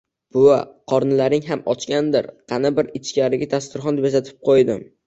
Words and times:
Buvi: 0.35 0.53
kornilaring 0.93 1.45
xam 1.49 1.61
ochgandir. 1.75 2.31
Kani 2.55 2.75
kir 2.81 2.93
ichkariga 3.03 3.51
dasturxon 3.57 4.07
bezatib 4.09 4.47
kuydim. 4.51 4.89